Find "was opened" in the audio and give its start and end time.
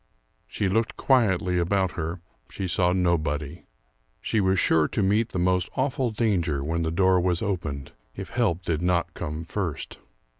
7.21-7.91